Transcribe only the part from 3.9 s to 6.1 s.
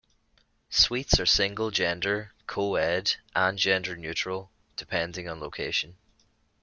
neutral, depending on location.